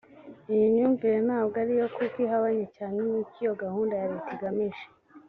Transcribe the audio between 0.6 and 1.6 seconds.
myumvire ntabwo